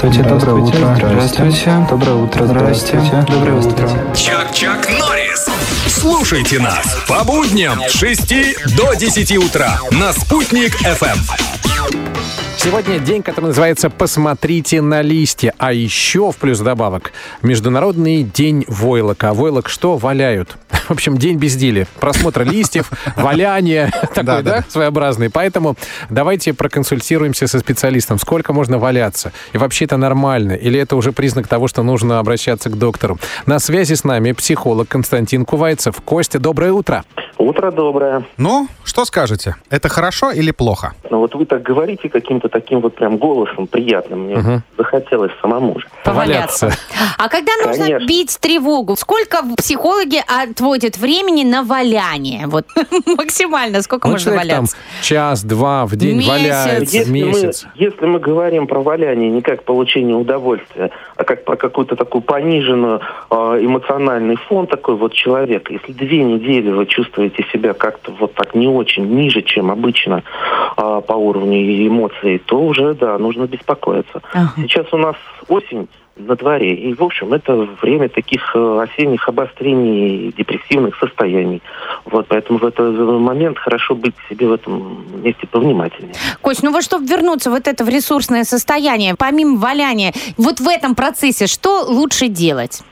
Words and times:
Здравствуйте, 0.00 0.30
доброе 0.30 0.54
утро. 0.54 0.94
Здравствуйте. 0.94 1.86
Доброе 1.90 2.14
утро. 2.14 2.46
Здравствуйте. 2.46 3.24
Доброе 3.26 3.54
утро. 3.54 3.88
Чак-Чак 4.14 4.88
Норрис. 4.96 5.48
Слушайте 5.88 6.60
нас 6.60 7.04
по 7.08 7.24
будням 7.24 7.80
с 7.80 7.94
6 7.94 8.76
до 8.76 8.94
10 8.94 9.36
утра 9.38 9.80
на 9.90 10.12
«Спутник 10.12 10.80
FM. 10.82 11.18
Сегодня 12.58 13.00
день, 13.00 13.24
который 13.24 13.46
называется 13.46 13.90
«Посмотрите 13.90 14.80
на 14.82 15.02
листья». 15.02 15.52
А 15.58 15.72
еще 15.72 16.30
в 16.30 16.36
плюс 16.36 16.60
добавок 16.60 17.10
Международный 17.42 18.22
день 18.22 18.64
войлока. 18.68 19.30
А 19.30 19.34
войлок 19.34 19.68
что? 19.68 19.96
Валяют. 19.96 20.58
В 20.88 20.92
общем, 20.92 21.18
день 21.18 21.36
безделия. 21.36 21.86
Просмотра 22.00 22.44
листьев, 22.44 22.90
валяние. 23.16 23.92
Такой, 24.14 24.42
да, 24.42 24.64
своеобразный. 24.70 25.28
Поэтому 25.28 25.76
давайте 26.08 26.54
проконсультируемся 26.54 27.46
со 27.46 27.58
специалистом. 27.58 28.18
Сколько 28.18 28.54
можно 28.54 28.78
валяться? 28.78 29.32
И 29.52 29.58
вообще 29.58 29.84
это 29.84 29.98
нормально? 29.98 30.52
Или 30.52 30.80
это 30.80 30.96
уже 30.96 31.12
признак 31.12 31.46
того, 31.46 31.68
что 31.68 31.82
нужно 31.82 32.20
обращаться 32.20 32.70
к 32.70 32.78
доктору? 32.78 33.18
На 33.44 33.58
связи 33.58 33.94
с 33.94 34.04
нами 34.04 34.32
психолог 34.32 34.88
Константин 34.88 35.44
Кувайцев. 35.44 36.00
Костя, 36.02 36.38
доброе 36.38 36.72
утро. 36.72 37.04
Утро 37.36 37.70
доброе. 37.70 38.24
Ну, 38.38 38.66
что 38.88 39.04
скажете? 39.04 39.54
Это 39.70 39.88
хорошо 39.88 40.30
или 40.32 40.50
плохо? 40.50 40.92
Ну 41.10 41.18
вот 41.18 41.34
вы 41.34 41.44
так 41.46 41.62
говорите 41.62 42.08
каким-то 42.08 42.48
таким 42.48 42.80
вот 42.80 42.94
прям 42.94 43.16
голосом 43.18 43.66
приятным. 43.66 44.20
Мне 44.24 44.62
захотелось 44.76 45.32
самому 45.42 45.78
же. 45.78 45.86
Поваляться. 46.04 46.70
А 47.18 47.28
когда 47.28 47.52
нужно 47.64 47.84
Конечно. 47.84 48.06
бить 48.06 48.38
тревогу? 48.40 48.96
Сколько 48.96 49.38
психологи 49.56 50.20
отводят 50.26 50.96
времени 50.96 51.44
на 51.44 51.62
валяние? 51.62 52.46
Вот 52.46 52.66
максимально 53.06 53.82
сколько 53.82 54.06
Ну, 54.08 54.12
можно 54.14 54.32
человек 54.32 54.48
там 54.48 54.56
валяться? 54.58 54.76
час-два 55.02 55.86
в 55.86 55.96
день 55.96 56.16
Месяц. 56.16 56.28
валяется, 56.30 56.96
Если 56.98 57.10
месяц. 57.12 57.64
мы, 57.64 57.70
если 57.84 58.06
мы 58.06 58.18
говорим 58.20 58.66
про 58.66 58.80
валяние 58.80 59.30
не 59.30 59.42
как 59.42 59.64
получение 59.64 60.16
удовольствия, 60.16 60.90
а 61.16 61.24
как 61.24 61.44
про 61.44 61.56
какую-то 61.56 61.96
такую 61.96 62.22
пониженную 62.22 63.00
э, 63.30 63.34
эмоциональный 63.62 64.36
фон 64.36 64.66
такой 64.66 64.96
вот 64.96 65.12
человека, 65.12 65.72
если 65.72 65.92
две 65.92 66.22
недели 66.24 66.70
вы 66.70 66.86
чувствуете 66.86 67.44
себя 67.52 67.74
как-то 67.74 68.12
вот 68.18 68.34
так 68.34 68.54
не 68.54 68.66
очень, 68.78 69.04
ниже, 69.04 69.42
чем 69.42 69.70
обычно 69.70 70.22
э, 70.76 71.02
по 71.06 71.12
уровню 71.12 71.86
эмоций, 71.86 72.38
то 72.38 72.60
уже, 72.60 72.94
да, 72.94 73.18
нужно 73.18 73.46
беспокоиться. 73.46 74.22
Ага. 74.32 74.52
Сейчас 74.56 74.86
у 74.92 74.96
нас 74.96 75.16
осень 75.48 75.88
на 76.18 76.36
дворе. 76.36 76.74
И, 76.74 76.94
в 76.94 77.02
общем, 77.02 77.32
это 77.32 77.68
время 77.80 78.08
таких 78.08 78.54
э, 78.54 78.80
осенних 78.82 79.28
обострений, 79.28 80.32
депрессивных 80.36 80.96
состояний. 80.98 81.62
Вот, 82.04 82.26
поэтому 82.28 82.58
в 82.58 82.64
этот 82.64 82.98
момент 82.98 83.58
хорошо 83.58 83.94
быть 83.94 84.14
себе 84.28 84.48
в 84.48 84.52
этом 84.52 85.22
месте 85.22 85.46
повнимательнее. 85.46 86.14
Кость, 86.40 86.62
ну 86.62 86.72
вот 86.72 86.82
чтобы 86.82 87.06
вернуться 87.06 87.50
вот 87.50 87.68
это 87.68 87.84
в 87.84 87.88
ресурсное 87.88 88.44
состояние, 88.44 89.14
помимо 89.16 89.58
валяния, 89.58 90.12
вот 90.36 90.60
в 90.60 90.68
этом 90.68 90.94
процессе 90.94 91.46
что 91.46 91.84
лучше 91.88 92.28
делать? 92.28 92.82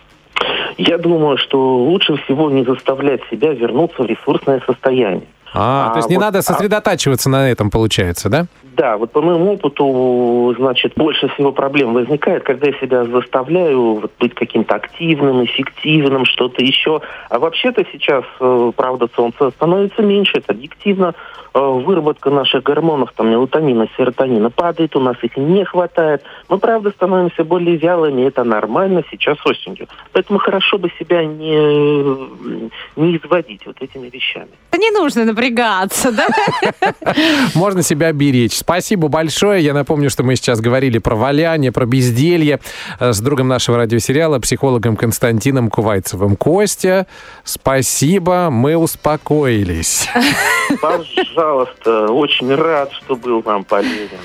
Я 0.79 0.99
думаю, 0.99 1.39
что 1.39 1.79
лучше 1.79 2.17
всего 2.25 2.51
не 2.51 2.65
заставлять 2.65 3.21
себя 3.31 3.53
вернуться 3.53 4.03
в 4.03 4.07
ресурсное 4.07 4.61
состояние. 4.67 5.27
А, 5.59 5.89
А 5.89 5.91
то 5.91 5.99
есть 5.99 6.09
не 6.11 6.17
вот- 6.17 6.23
надо 6.23 6.39
а- 6.41 6.43
сосредотачиваться 6.43 7.31
на 7.31 7.51
этом, 7.51 7.71
получается, 7.71 8.29
да? 8.29 8.47
Да, 8.77 8.99
вот 8.99 9.11
по 9.11 9.23
моему 9.23 9.55
опыту, 9.55 10.55
значит, 10.59 10.93
больше 10.97 11.29
всего 11.29 11.51
проблем 11.51 11.95
возникает, 11.95 12.43
когда 12.43 12.67
я 12.67 12.75
себя 12.75 13.05
заставляю 13.05 13.95
вот 13.95 14.13
быть 14.21 14.35
каким-то 14.35 14.75
активным, 14.75 15.43
эффективным, 15.45 16.27
что-то 16.27 16.63
еще. 16.63 17.01
А 17.31 17.39
вообще-то 17.39 17.87
сейчас, 17.91 18.25
э, 18.39 18.73
правда, 18.77 19.09
солнце 19.17 19.51
становится 19.51 20.03
меньше, 20.03 20.33
это 20.37 20.53
объективно. 20.53 21.15
Э, 21.55 21.59
Выработка 21.59 22.29
наших 22.29 22.65
гормонов, 22.65 23.13
там, 23.17 23.31
мелатонина, 23.31 23.89
серотонина 23.97 24.51
падает, 24.51 24.95
у 24.95 25.01
нас 25.01 25.17
их 25.23 25.39
не 25.39 25.65
хватает. 25.65 26.23
Мы, 26.51 26.59
правда, 26.59 26.91
становимся 26.91 27.45
более 27.45 27.77
вялыми, 27.77 28.27
это 28.27 28.45
нормально 28.45 29.03
сейчас 29.11 29.39
осенью. 29.47 29.89
Поэтому 30.13 30.39
хорошо 30.39 30.77
бы 30.77 30.91
себя 30.99 31.25
не, 31.25 31.55
не 32.97 33.17
изводить 33.17 33.65
вот 33.65 33.77
этими 33.81 34.11
вещами. 34.11 34.51
Не 34.77 34.91
нужно 34.91 35.25
напрягаться, 35.25 36.13
да? 36.13 36.27
Можно 37.55 37.83
себя 37.83 38.13
беречь. 38.13 38.53
Спасибо 38.67 39.07
большое. 39.07 39.63
Я 39.63 39.75
напомню, 39.75 40.11
что 40.11 40.25
мы 40.25 40.35
сейчас 40.35 40.61
говорили 40.61 40.99
про 40.99 41.15
валяние, 41.15 41.71
про 41.71 41.87
безделье 41.87 42.59
э, 42.99 43.13
с 43.13 43.21
другом 43.21 43.47
нашего 43.47 43.77
радиосериала, 43.77 44.41
психологом 44.41 44.97
Константином 44.97 45.71
Кувайцевым. 45.71 46.35
Костя, 46.35 47.07
спасибо, 47.45 48.49
мы 48.51 48.77
успокоились. 48.77 50.09
Пожалуйста, 50.83 52.07
очень 52.11 52.53
рад, 52.53 52.93
что 52.93 53.15
был 53.15 53.41
вам 53.41 53.63
полезен. 53.63 54.19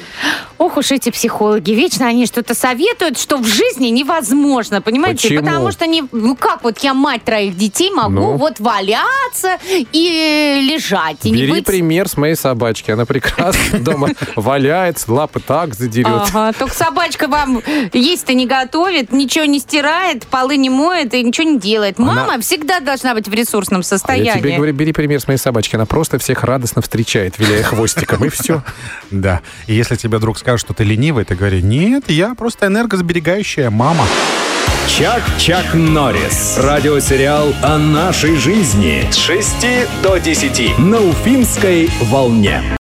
Ох 0.61 0.77
уж 0.77 0.91
эти 0.91 1.09
психологи, 1.09 1.71
вечно 1.71 2.05
они 2.05 2.27
что-то 2.27 2.53
советуют, 2.53 3.17
что 3.17 3.37
в 3.37 3.47
жизни 3.47 3.87
невозможно, 3.87 4.79
понимаете? 4.79 5.29
Почему? 5.29 5.43
Потому 5.43 5.71
что 5.71 5.87
не, 5.87 6.03
ну 6.11 6.35
как 6.35 6.63
вот 6.63 6.77
я 6.79 6.93
мать 6.93 7.23
троих 7.23 7.57
детей 7.57 7.89
могу 7.89 8.13
Ну? 8.13 8.37
вот 8.37 8.59
валяться 8.59 9.57
и 9.91 10.61
лежать 10.71 11.17
и 11.23 11.31
не 11.31 11.37
Бери 11.41 11.51
быть 11.51 11.65
пример 11.65 12.07
с 12.07 12.15
моей 12.15 12.35
собачки. 12.35 12.91
Она 12.91 13.07
прекрасно 13.07 13.79
дома 13.79 14.09
валяется, 14.35 15.11
лапы 15.11 15.39
так 15.39 15.73
задерет. 15.73 16.29
Ага, 16.31 16.53
только 16.53 16.75
собачка 16.75 17.27
вам 17.27 17.63
есть-то 17.91 18.35
не 18.35 18.45
готовит, 18.45 19.11
ничего 19.11 19.45
не 19.45 19.57
стирает, 19.57 20.27
полы 20.27 20.57
не 20.57 20.69
моет 20.69 21.11
и 21.15 21.23
ничего 21.23 21.49
не 21.49 21.57
делает. 21.57 21.97
Мама 21.97 22.39
всегда 22.39 22.81
должна 22.81 23.15
быть 23.15 23.27
в 23.27 23.33
ресурсном 23.33 23.79
А 23.79 23.83
состоянии. 23.83 24.27
я 24.27 24.37
тебе 24.37 24.57
говорю, 24.57 24.73
бери 24.73 24.93
пример 24.93 25.19
с 25.19 25.25
моей 25.25 25.39
собачки. 25.39 25.75
Она 25.75 25.87
просто 25.87 26.19
всех 26.19 26.43
радостно 26.43 26.83
встречает, 26.83 27.39
виляя 27.39 27.63
хвостиком, 27.63 28.23
и 28.25 28.29
все. 28.29 28.61
Да. 29.09 29.41
И 29.67 29.73
если 29.73 29.95
тебе 29.95 30.19
друг 30.19 30.37
скажет, 30.37 30.50
что 30.57 30.73
ты 30.73 30.83
ленивый, 30.83 31.25
ты 31.25 31.35
говори, 31.35 31.61
нет, 31.61 32.09
я 32.09 32.35
просто 32.35 32.67
энергосберегающая 32.67 33.69
мама. 33.69 34.05
Чак-Чак 34.87 35.73
Норрис. 35.73 36.57
Радиосериал 36.57 37.53
о 37.61 37.77
нашей 37.77 38.35
жизни 38.35 39.07
с 39.11 39.15
6 39.15 39.55
до 40.03 40.17
10 40.17 40.79
на 40.79 40.99
Уфимской 40.99 41.89
волне. 42.01 42.80